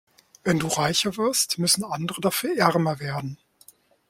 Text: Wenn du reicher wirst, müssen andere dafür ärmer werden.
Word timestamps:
Wenn 0.43 0.57
du 0.57 0.65
reicher 0.65 1.15
wirst, 1.17 1.59
müssen 1.59 1.83
andere 1.83 2.21
dafür 2.21 2.57
ärmer 2.57 2.99
werden. 2.99 3.37